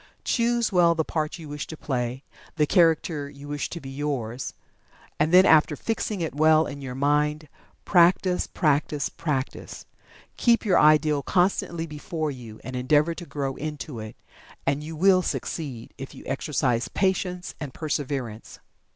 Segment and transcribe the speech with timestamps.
[0.23, 2.23] Choose well the part you wish to play
[2.55, 4.55] the character you wish to be yours
[5.19, 7.47] and then after fixing it well in your mind,
[7.85, 9.85] practice, practice, practice.
[10.37, 14.15] Keep your ideal constantly before you, and endeavor to grow into it.
[14.65, 18.57] And you will succeed, if you exercise patience and perseverance.